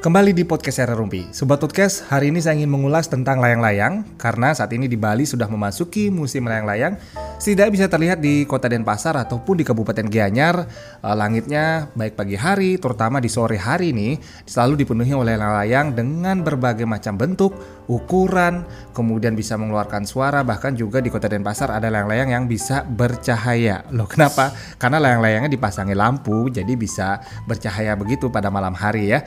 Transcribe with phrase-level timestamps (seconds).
[0.00, 1.28] Kembali di podcast Era Rumpi.
[1.28, 5.44] Sobat Podcast, hari ini saya ingin mengulas tentang layang-layang karena saat ini di Bali sudah
[5.44, 6.96] memasuki musim layang-layang.
[7.36, 10.64] Tidak bisa terlihat di Kota Denpasar ataupun di Kabupaten Gianyar.
[11.04, 14.16] Eh, langitnya baik pagi hari, terutama di sore hari ini
[14.48, 17.52] selalu dipenuhi oleh layang-layang dengan berbagai macam bentuk,
[17.84, 18.64] ukuran,
[18.96, 23.84] kemudian bisa mengeluarkan suara, bahkan juga di Kota Denpasar ada layang-layang yang bisa bercahaya.
[23.92, 24.56] Loh, kenapa?
[24.80, 29.20] Karena layang-layangnya dipasangi lampu, jadi bisa bercahaya begitu pada malam hari ya.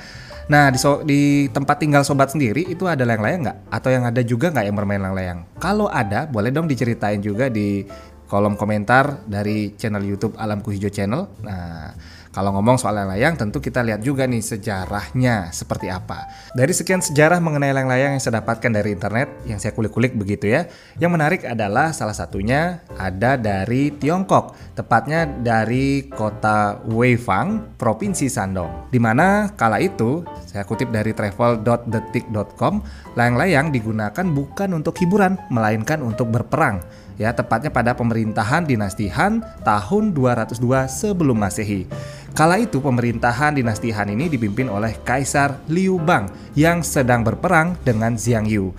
[0.51, 3.57] Nah di, so, di tempat tinggal sobat sendiri itu ada layang-layang nggak?
[3.71, 5.39] Atau yang ada juga nggak yang bermain layang-layang?
[5.59, 7.85] Kalau ada, boleh dong diceritain juga di
[8.27, 11.29] kolom komentar dari channel YouTube Alamku Hijau Channel.
[11.45, 11.93] Nah
[12.33, 16.25] kalau ngomong soal layang-layang tentu kita lihat juga nih sejarahnya seperti apa.
[16.57, 20.65] Dari sekian sejarah mengenai layang-layang yang saya dapatkan dari internet yang saya kulik-kulik begitu ya.
[20.97, 28.89] Yang menarik adalah salah satunya ada dari Tiongkok, tepatnya dari kota Weifang, Provinsi Shandong.
[28.89, 32.81] Di mana kala itu saya kutip dari travel.detik.com,
[33.13, 36.81] layang-layang digunakan bukan untuk hiburan melainkan untuk berperang
[37.17, 40.57] ya tepatnya pada pemerintahan dinasti Han tahun 202
[40.89, 41.85] sebelum Masehi.
[42.33, 48.17] Kala itu pemerintahan dinasti Han ini dipimpin oleh Kaisar Liu Bang yang sedang berperang dengan
[48.17, 48.73] Xiang Yu.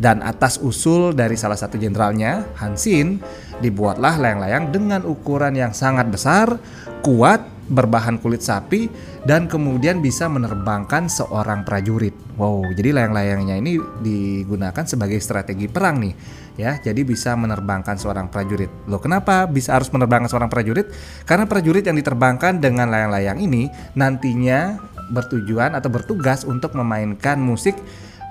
[0.00, 3.20] Dan atas usul dari salah satu jenderalnya, Han Xin,
[3.60, 6.56] dibuatlah layang-layang dengan ukuran yang sangat besar,
[7.04, 8.88] kuat, berbahan kulit sapi,
[9.28, 12.16] dan kemudian bisa menerbangkan seorang prajurit.
[12.40, 16.14] Wow, jadi layang-layangnya ini digunakan sebagai strategi perang nih
[16.54, 16.78] ya.
[16.78, 18.70] Jadi bisa menerbangkan seorang prajurit.
[18.90, 20.90] Loh kenapa bisa harus menerbangkan seorang prajurit?
[21.28, 24.78] Karena prajurit yang diterbangkan dengan layang-layang ini nantinya
[25.12, 27.76] bertujuan atau bertugas untuk memainkan musik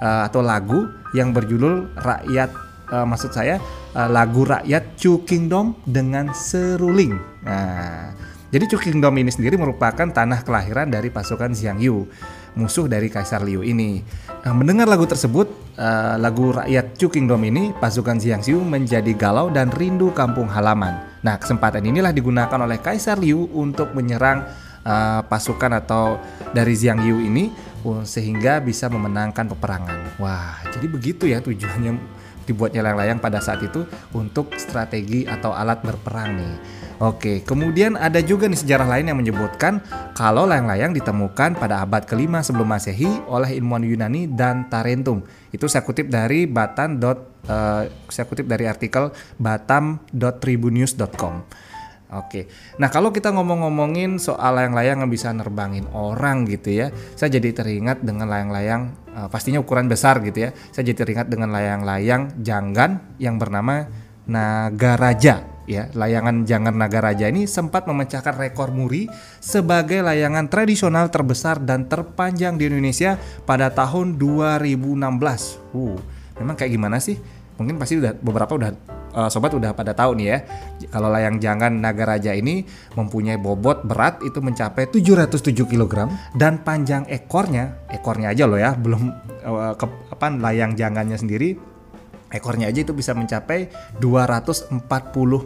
[0.01, 2.49] uh, atau lagu yang berjudul rakyat
[2.89, 3.61] uh, maksud saya
[3.93, 7.13] uh, lagu rakyat Chu Kingdom dengan seruling.
[7.45, 8.09] Nah
[8.53, 12.05] jadi Chu Kingdom ini sendiri merupakan tanah kelahiran dari pasukan Xiang Yu
[12.53, 14.05] musuh dari Kaisar Liu ini.
[14.45, 19.69] Nah, mendengar lagu tersebut, uh, lagu rakyat Chu Kingdom ini, pasukan Xiangxiu menjadi galau dan
[19.73, 20.99] rindu kampung halaman.
[21.23, 24.43] Nah, kesempatan inilah digunakan oleh Kaisar Liu untuk menyerang
[24.83, 26.19] uh, pasukan atau
[26.51, 27.53] dari Xiangyu ini
[27.87, 30.19] uh, sehingga bisa memenangkan peperangan.
[30.19, 36.37] Wah, jadi begitu ya tujuannya dibuatnya layang-layang pada saat itu untuk strategi atau alat berperang
[36.37, 36.55] nih.
[37.03, 39.83] Oke, kemudian ada juga nih sejarah lain yang menyebutkan
[40.15, 45.19] kalau layang-layang ditemukan pada abad kelima sebelum masehi oleh ilmuwan Yunani dan Tarentum.
[45.51, 47.03] Itu saya kutip dari batan.
[47.03, 47.19] Uh,
[48.07, 51.43] saya kutip dari artikel batam.tribunnews.com.
[52.13, 52.45] Oke,
[52.77, 58.05] nah kalau kita ngomong-ngomongin soal layang-layang yang bisa nerbangin orang gitu ya, saya jadi teringat
[58.05, 60.49] dengan layang-layang uh, pastinya ukuran besar gitu ya.
[60.73, 63.87] Saya jadi teringat dengan layang-layang janggan yang bernama
[64.23, 69.07] Nagaraja ya layangan Jangan Naga Raja ini sempat memecahkan rekor muri
[69.39, 73.15] sebagai layangan tradisional terbesar dan terpanjang di Indonesia
[73.47, 74.99] pada tahun 2016.
[75.75, 75.99] Uh,
[76.39, 77.19] memang kayak gimana sih?
[77.59, 78.71] Mungkin pasti udah beberapa udah
[79.13, 80.37] uh, sobat udah pada tahu nih ya.
[80.91, 82.65] Kalau layang Jangan Naga Raja ini
[82.97, 89.01] mempunyai bobot berat itu mencapai 707 kg dan panjang ekornya, ekornya aja loh ya, belum
[89.45, 91.73] uh, ke, apa layang jangannya sendiri
[92.33, 93.69] ekornya aja itu bisa mencapai
[94.01, 94.81] 240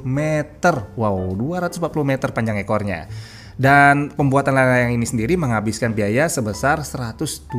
[0.07, 0.75] meter.
[0.95, 3.11] Wow, 240 meter panjang ekornya.
[3.57, 7.49] Dan pembuatan layang ini sendiri menghabiskan biaya sebesar 120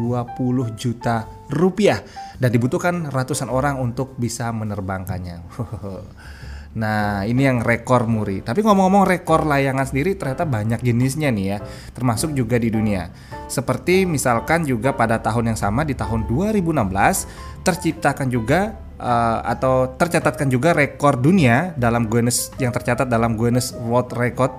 [0.78, 2.06] juta rupiah
[2.38, 5.37] dan dibutuhkan ratusan orang untuk bisa menerbangkannya.
[6.78, 8.44] Nah, ini yang rekor muri.
[8.44, 11.58] Tapi ngomong-ngomong rekor layangan sendiri ternyata banyak jenisnya nih ya,
[11.91, 13.10] termasuk juga di dunia.
[13.50, 20.50] Seperti misalkan juga pada tahun yang sama di tahun 2016 terciptakan juga uh, atau tercatatkan
[20.50, 24.53] juga rekor dunia dalam Guinness yang tercatat dalam Guinness World Record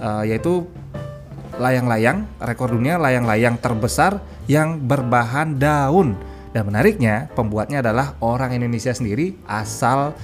[0.00, 0.66] uh, yaitu
[1.60, 6.16] layang-layang rekor dunia layang-layang terbesar yang berbahan daun.
[6.50, 10.18] Dan menariknya pembuatnya adalah orang Indonesia sendiri asal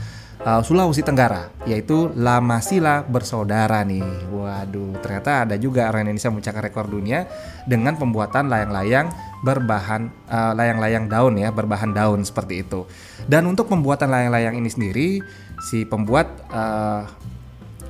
[0.46, 4.30] uh, Sulawesi Tenggara yaitu Lamasila bersaudara nih.
[4.30, 7.26] Waduh, ternyata ada juga orang Indonesia memecahkan rekor dunia
[7.66, 9.10] dengan pembuatan layang-layang
[9.42, 12.86] berbahan uh, layang-layang daun ya, berbahan daun seperti itu.
[13.26, 15.08] Dan untuk pembuatan layang-layang ini sendiri
[15.66, 17.02] si pembuat uh,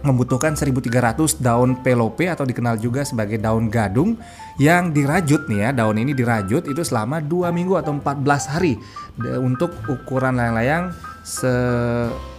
[0.07, 4.15] membutuhkan 1300 daun pelope atau dikenal juga sebagai daun gadung
[4.55, 8.23] yang dirajut nih ya daun ini dirajut itu selama 2 minggu atau 14
[8.55, 8.79] hari
[9.43, 10.95] untuk ukuran layang-layang
[11.27, 11.51] se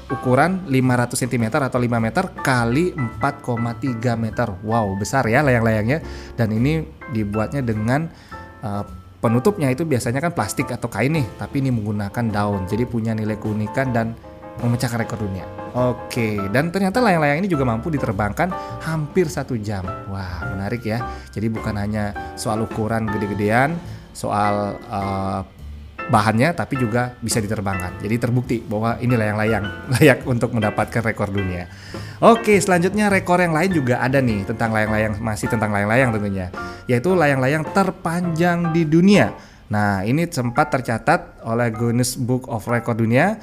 [0.08, 4.48] ukuran 500 cm atau 5 meter kali 4,3 meter.
[4.64, 6.00] Wow, besar ya layang-layangnya.
[6.40, 8.08] Dan ini dibuatnya dengan
[8.64, 8.84] uh,
[9.20, 12.64] penutupnya itu biasanya kan plastik atau kain nih, tapi ini menggunakan daun.
[12.70, 14.16] Jadi punya nilai keunikan dan
[14.64, 15.46] memecahkan rekor dunia.
[15.78, 18.50] Oke, dan ternyata layang-layang ini juga mampu diterbangkan
[18.82, 19.86] hampir satu jam.
[20.10, 21.06] Wah, menarik ya.
[21.30, 23.78] Jadi bukan hanya soal ukuran gede-gedean,
[24.16, 25.46] soal uh,
[26.08, 28.00] bahannya tapi juga bisa diterbangkan.
[28.00, 29.66] Jadi terbukti bahwa ini layang-layang
[30.00, 31.68] layak untuk mendapatkan rekor dunia.
[32.24, 36.50] Oke, selanjutnya rekor yang lain juga ada nih tentang layang-layang masih tentang layang-layang tentunya,
[36.90, 39.36] yaitu layang-layang terpanjang di dunia.
[39.68, 43.36] Nah, ini sempat tercatat oleh Guinness Book of Record dunia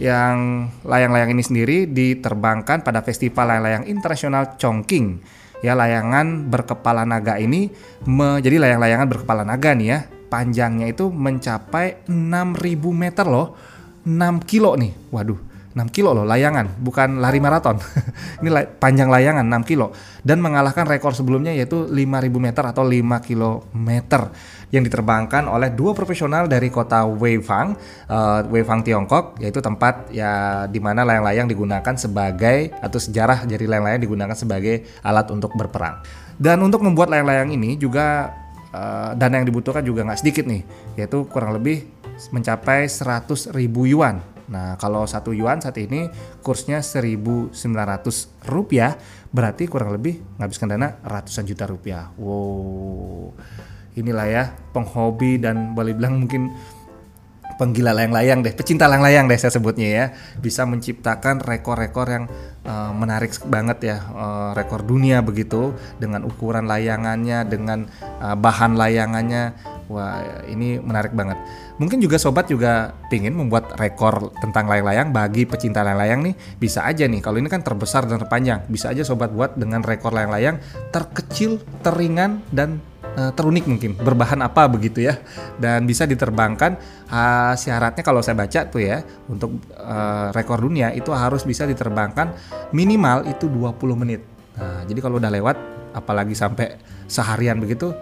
[0.00, 5.20] yang layang-layang ini sendiri diterbangkan pada Festival Layang-layang Internasional Chongqing.
[5.64, 7.72] Ya, layangan berkepala naga ini
[8.04, 13.56] menjadi layang-layangan berkepala naga nih ya panjangnya itu mencapai 6000 meter loh.
[14.06, 14.92] 6 kilo nih.
[15.10, 17.76] Waduh 6 kilo loh layangan bukan lari maraton.
[18.40, 19.92] Ini la panjang layangan 6 kilo.
[20.24, 24.32] Dan mengalahkan rekor sebelumnya yaitu 5000 meter atau 5 kilometer
[24.74, 27.78] yang diterbangkan oleh dua profesional dari kota Weifang,
[28.10, 34.02] uh, Weifang Tiongkok, yaitu tempat ya di mana layang-layang digunakan sebagai atau sejarah jadi layang-layang
[34.02, 36.02] digunakan sebagai alat untuk berperang.
[36.40, 38.32] Dan untuk membuat layang-layang ini juga
[38.72, 40.62] uh, dana yang dibutuhkan juga nggak sedikit nih,
[40.98, 41.86] yaitu kurang lebih
[42.32, 44.22] mencapai 100 ribu yuan.
[44.46, 46.06] Nah, kalau satu yuan saat ini
[46.40, 47.50] kursnya 1.900
[48.46, 48.94] rupiah,
[49.34, 52.14] berarti kurang lebih menghabiskan dana ratusan juta rupiah.
[52.14, 53.34] Wow,
[53.98, 56.54] inilah ya penghobi dan boleh bilang mungkin
[57.56, 60.06] penggila layang-layang deh, pecinta layang-layang deh saya sebutnya ya,
[60.38, 62.24] bisa menciptakan rekor-rekor yang
[62.68, 67.88] uh, menarik banget ya, uh, rekor dunia begitu dengan ukuran layangannya, dengan
[68.20, 69.56] uh, bahan layangannya,
[69.88, 71.40] wah ini menarik banget.
[71.76, 77.04] Mungkin juga sobat juga pingin membuat rekor tentang layang-layang bagi pecinta layang-layang nih, bisa aja
[77.04, 77.20] nih.
[77.20, 80.56] Kalau ini kan terbesar dan terpanjang, bisa aja sobat buat dengan rekor layang-layang
[80.88, 82.80] terkecil, teringan dan
[83.16, 85.18] uh, terunik mungkin berbahan apa begitu ya
[85.56, 86.76] dan bisa diterbangkan
[87.08, 92.36] uh, syaratnya kalau saya baca tuh ya untuk uh, rekor dunia itu harus bisa diterbangkan
[92.76, 94.22] minimal itu 20 menit
[94.54, 95.56] nah, jadi kalau udah lewat
[95.96, 96.76] apalagi sampai
[97.08, 97.96] seharian begitu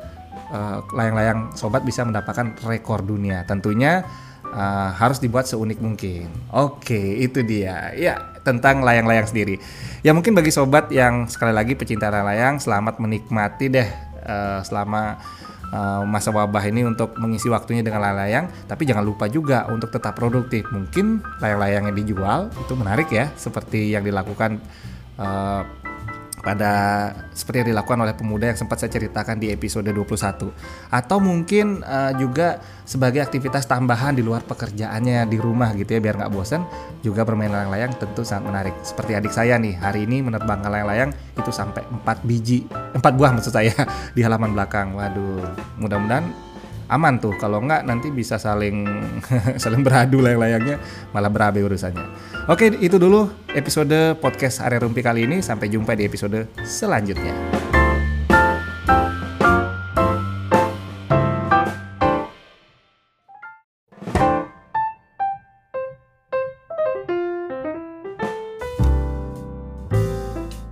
[0.95, 4.07] layang-layang uh, sobat bisa mendapatkan rekor dunia tentunya
[4.55, 6.31] uh, harus dibuat seunik mungkin.
[6.55, 7.91] Oke, itu dia.
[7.99, 9.59] Ya, tentang layang-layang sendiri.
[10.07, 13.89] Ya mungkin bagi sobat yang sekali lagi pecinta layang-layang, selamat menikmati deh
[14.25, 15.21] uh, selama
[15.71, 18.47] uh, masa wabah ini untuk mengisi waktunya dengan layang-layang.
[18.67, 20.67] Tapi jangan lupa juga untuk tetap produktif.
[20.73, 24.59] Mungkin layang-layang yang dijual itu menarik ya seperti yang dilakukan
[25.19, 25.63] uh,
[26.45, 26.73] pada
[27.33, 30.53] seperti yang dilakukan oleh pemuda yang sempat saya ceritakan di episode 21
[30.93, 36.21] atau mungkin uh, juga sebagai aktivitas tambahan di luar pekerjaannya di rumah gitu ya biar
[36.21, 36.69] nggak bosan
[37.01, 38.75] juga bermain layang-layang tentu sangat menarik.
[38.85, 43.53] Seperti adik saya nih hari ini menerbangkan layang-layang itu sampai 4 biji 4 buah maksud
[43.53, 43.73] saya
[44.17, 44.93] di halaman belakang.
[44.93, 45.41] Waduh
[45.81, 46.54] mudah-mudahan
[46.89, 48.85] aman tuh kalau nggak nanti bisa saling
[49.63, 50.77] saling beradu layang-layangnya
[51.13, 55.41] malah berabe urusannya Oke, itu dulu episode podcast Area Rumpi kali ini.
[55.41, 57.33] Sampai jumpa di episode selanjutnya.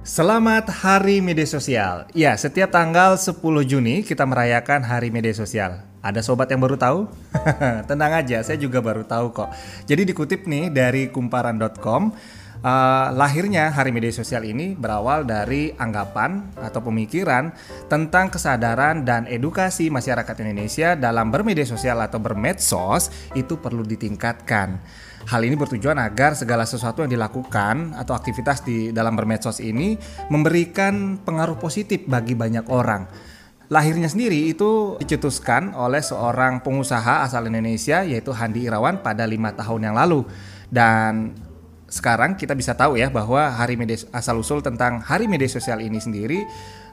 [0.05, 2.05] Selamat Hari Media Sosial.
[2.13, 5.92] Ya, setiap tanggal 10 Juni kita merayakan Hari Media Sosial.
[6.03, 7.07] Ada sobat yang baru tahu?
[7.89, 9.55] Tenang aja, saya juga baru tahu kok.
[9.87, 12.11] Jadi dikutip nih dari kumparan.com,
[12.67, 17.55] uh, lahirnya Hari Media Sosial ini berawal dari anggapan atau pemikiran
[17.87, 24.83] tentang kesadaran dan edukasi masyarakat Indonesia dalam bermedia sosial atau bermedsos itu perlu ditingkatkan.
[25.23, 29.95] Hal ini bertujuan agar segala sesuatu yang dilakukan atau aktivitas di dalam bermedsos ini
[30.35, 33.31] memberikan pengaruh positif bagi banyak orang
[33.73, 39.89] lahirnya sendiri itu dicetuskan oleh seorang pengusaha asal Indonesia yaitu Handi Irawan pada lima tahun
[39.89, 40.29] yang lalu
[40.69, 41.33] dan
[41.89, 45.97] sekarang kita bisa tahu ya bahwa hari media asal usul tentang hari media sosial ini
[46.01, 46.45] sendiri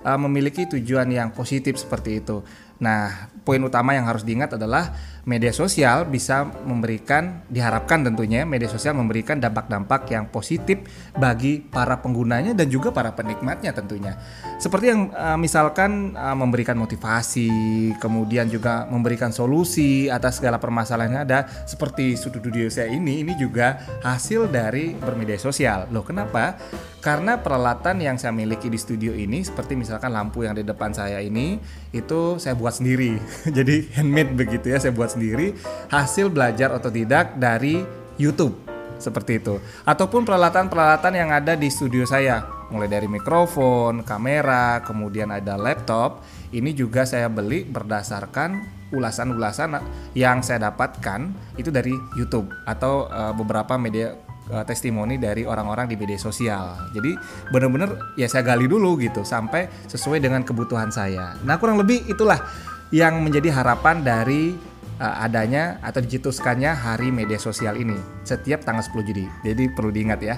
[0.07, 2.43] uh, memiliki tujuan yang positif seperti itu.
[2.79, 4.95] Nah, poin utama yang harus diingat adalah
[5.27, 10.81] media sosial bisa memberikan diharapkan tentunya media sosial memberikan dampak-dampak yang positif
[11.13, 14.15] bagi para penggunanya dan juga para penikmatnya tentunya.
[14.57, 17.51] Seperti yang uh, misalkan uh, memberikan motivasi,
[17.99, 23.35] kemudian juga memberikan solusi atas segala permasalahan yang ada seperti sudut video saya ini ini
[23.35, 25.91] juga hasil dari bermedia sosial.
[25.91, 26.55] Loh, kenapa?
[26.99, 31.23] Karena peralatan yang saya miliki di studio ini seperti misalkan lampu yang di depan saya
[31.23, 31.55] ini
[31.95, 33.19] itu saya buat sendiri.
[33.57, 35.53] Jadi handmade begitu ya, saya buat sendiri
[35.89, 37.81] hasil belajar otodidak dari
[38.19, 39.57] YouTube seperti itu.
[39.87, 46.21] Ataupun peralatan-peralatan yang ada di studio saya, mulai dari mikrofon, kamera, kemudian ada laptop,
[46.51, 49.79] ini juga saya beli berdasarkan ulasan-ulasan
[50.17, 51.29] yang saya dapatkan
[51.61, 54.17] itu dari YouTube atau uh, beberapa media
[54.51, 56.89] uh, testimoni dari orang-orang di media sosial.
[56.91, 57.15] Jadi
[57.53, 61.37] benar-benar ya saya gali dulu gitu sampai sesuai dengan kebutuhan saya.
[61.45, 62.41] Nah kurang lebih itulah
[62.89, 64.57] yang menjadi harapan dari
[64.99, 69.25] uh, adanya atau dicetuskannya hari media sosial ini setiap tanggal 10 Juli.
[69.45, 70.35] Jadi perlu diingat ya.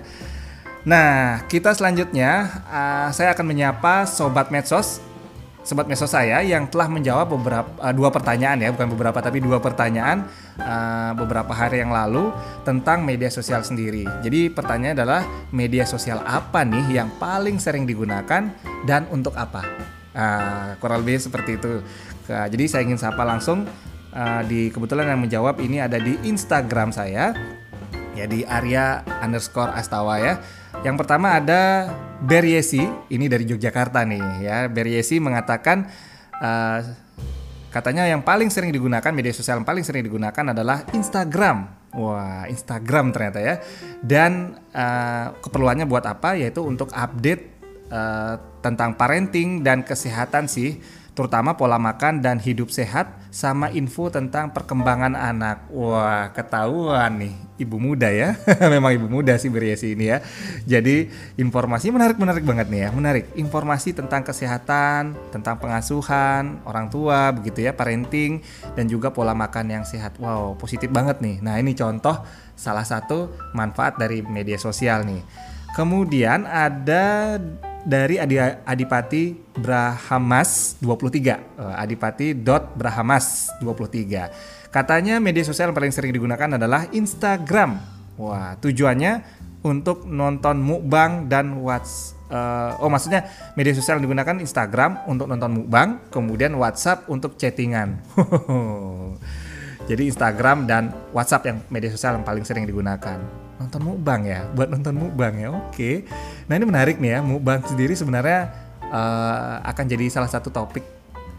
[0.81, 4.97] Nah, kita selanjutnya uh, saya akan menyapa sobat medsos,
[5.61, 9.61] sobat medsos saya yang telah menjawab beberapa uh, dua pertanyaan ya, bukan beberapa tapi dua
[9.61, 10.25] pertanyaan
[10.57, 12.33] uh, beberapa hari yang lalu
[12.65, 14.05] tentang media sosial sendiri.
[14.25, 15.21] Jadi pertanyaannya adalah
[15.53, 18.49] media sosial apa nih yang paling sering digunakan
[18.89, 19.61] dan untuk apa?
[20.11, 21.79] Uh, kurang lebih seperti itu.
[22.27, 23.63] Uh, jadi saya ingin sapa langsung
[24.11, 27.31] uh, di kebetulan yang menjawab ini ada di Instagram saya
[28.11, 30.33] ya di Arya underscore Astawa ya.
[30.81, 34.57] Yang pertama ada Beriesi, ini dari Yogyakarta nih ya.
[34.65, 35.85] Beriesi mengatakan
[36.41, 36.79] uh,
[37.69, 41.69] katanya yang paling sering digunakan media sosial yang paling sering digunakan adalah Instagram.
[41.97, 43.55] Wah, Instagram ternyata ya.
[44.01, 46.33] Dan uh, keperluannya buat apa?
[46.37, 47.41] Yaitu untuk update
[47.93, 54.51] uh, tentang parenting dan kesehatan sih terutama pola makan dan hidup sehat sama info tentang
[54.55, 55.67] perkembangan anak.
[55.71, 58.39] Wah, ketahuan nih ibu muda ya.
[58.73, 60.23] Memang ibu muda sih beriasi ini ya.
[60.63, 63.25] Jadi informasi menarik-menarik banget nih ya, menarik.
[63.35, 68.39] Informasi tentang kesehatan, tentang pengasuhan orang tua begitu ya, parenting
[68.79, 70.15] dan juga pola makan yang sehat.
[70.15, 71.43] Wow, positif banget nih.
[71.43, 72.23] Nah, ini contoh
[72.55, 75.23] salah satu manfaat dari media sosial nih.
[75.71, 77.39] Kemudian ada
[77.81, 85.93] dari Adi, Adipati Brahamas 23 uh, Adipati dot Brahamas 23 katanya media sosial yang paling
[85.93, 87.77] sering digunakan adalah Instagram.
[88.15, 89.21] Wah tujuannya
[89.61, 95.51] untuk nonton mukbang dan what's uh, oh maksudnya media sosial yang digunakan Instagram untuk nonton
[95.61, 97.99] mukbang kemudian WhatsApp untuk chattingan.
[99.89, 104.49] Jadi Instagram dan WhatsApp yang media sosial yang paling sering digunakan nonton mukbang ya?
[104.57, 105.91] Buat nonton mukbang ya oke.
[106.49, 108.49] Nah ini menarik nih ya mukbang sendiri sebenarnya
[108.89, 110.83] uh, akan jadi salah satu topik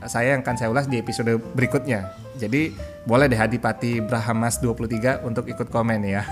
[0.06, 2.10] saya yang akan saya ulas di episode berikutnya.
[2.34, 2.74] Jadi
[3.06, 6.22] boleh deh Hadipati Brahamas 23 untuk ikut komen ya.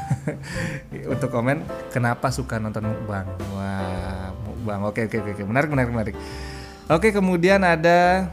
[1.13, 1.63] Untuk komen
[1.95, 3.27] kenapa suka nonton mukbang?
[3.55, 4.81] Wah mukbang.
[4.87, 5.43] Oke oke oke.
[5.47, 6.17] Menarik menarik menarik.
[6.91, 8.31] Oke kemudian ada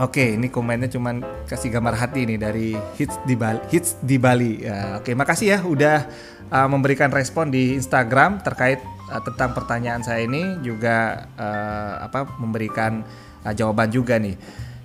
[0.00, 3.60] Oke, ini komennya cuman kasih gambar hati nih dari hits di Bali.
[3.68, 4.64] Hits di Bali.
[4.64, 6.08] Ya, oke, makasih ya udah
[6.48, 8.80] uh, memberikan respon di Instagram terkait
[9.12, 13.04] uh, tentang pertanyaan saya ini juga uh, apa memberikan
[13.44, 14.32] uh, jawaban juga nih.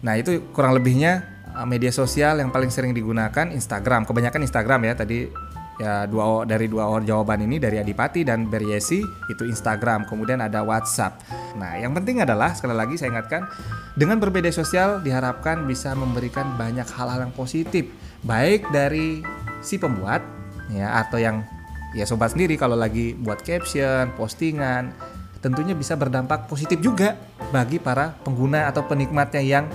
[0.03, 1.23] Nah, itu kurang lebihnya
[1.55, 4.03] uh, media sosial yang paling sering digunakan Instagram.
[4.03, 5.31] Kebanyakan Instagram ya tadi
[5.77, 10.65] ya dua dari dua orang jawaban ini dari Adipati dan Beriesi itu Instagram kemudian ada
[10.65, 11.21] WhatsApp
[11.57, 13.45] nah yang penting adalah sekali lagi saya ingatkan
[13.93, 17.93] dengan berbeda sosial diharapkan bisa memberikan banyak hal-hal yang positif
[18.25, 19.21] baik dari
[19.61, 20.25] si pembuat
[20.73, 21.45] ya atau yang
[21.93, 24.91] ya sobat sendiri kalau lagi buat caption postingan
[25.39, 27.15] tentunya bisa berdampak positif juga
[27.53, 29.65] bagi para pengguna atau penikmatnya yang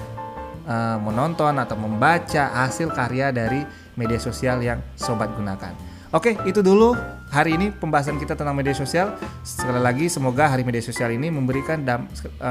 [0.67, 3.63] uh, menonton atau membaca hasil karya dari
[3.97, 5.92] media sosial yang sobat gunakan.
[6.13, 6.93] Oke, itu dulu
[7.33, 9.17] hari ini pembahasan kita tentang media sosial.
[9.41, 12.05] Sekali lagi, semoga hari media sosial ini memberikan uh,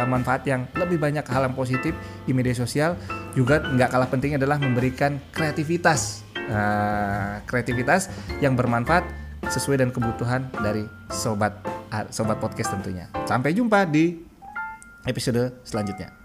[0.10, 1.94] manfaat yang lebih banyak hal yang positif
[2.26, 2.98] di media sosial.
[3.38, 8.10] Juga nggak kalah penting adalah memberikan kreativitas, uh, kreativitas
[8.42, 9.06] yang bermanfaat
[9.46, 10.82] sesuai dengan kebutuhan dari
[11.14, 11.62] sobat
[11.94, 13.14] uh, sobat podcast tentunya.
[13.30, 14.26] Sampai jumpa di
[15.06, 16.21] episode selanjutnya.